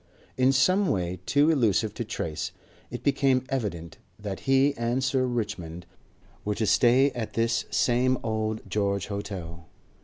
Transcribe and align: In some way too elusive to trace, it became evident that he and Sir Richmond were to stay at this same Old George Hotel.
In 0.35 0.51
some 0.51 0.87
way 0.89 1.19
too 1.27 1.51
elusive 1.51 1.93
to 1.93 2.03
trace, 2.03 2.51
it 2.89 3.03
became 3.03 3.45
evident 3.49 3.99
that 4.17 4.39
he 4.49 4.73
and 4.75 5.03
Sir 5.03 5.27
Richmond 5.27 5.85
were 6.43 6.55
to 6.55 6.65
stay 6.65 7.11
at 7.11 7.33
this 7.33 7.65
same 7.69 8.17
Old 8.23 8.67
George 8.67 9.05
Hotel. 9.09 9.67